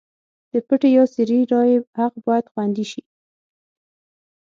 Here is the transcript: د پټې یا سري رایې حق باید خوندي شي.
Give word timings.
د 0.51 0.53
پټې 0.67 0.89
یا 0.95 1.03
سري 1.13 1.39
رایې 1.51 1.77
حق 1.97 2.13
باید 2.25 2.45
خوندي 2.51 2.85
شي. 2.91 3.01